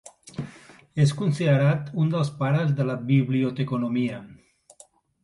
[1.03, 4.23] És considerat un dels pares de la biblioteconomia.